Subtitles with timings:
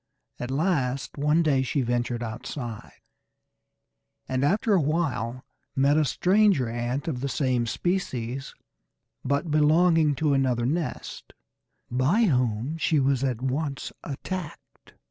[0.39, 3.01] At last one day she ventured outside,
[4.27, 8.55] and after a while met a stranger ant of the same species,
[9.23, 11.33] but belonging to another nest,
[11.91, 14.93] by whom she was at once attacked.